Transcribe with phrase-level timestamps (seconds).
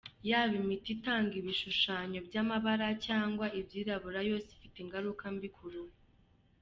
[0.29, 5.95] Yaba imiti itanga ibishushanyo by’amabara cyangwa ibyirabura, yose ifite ingaruka mbi ku ruhu.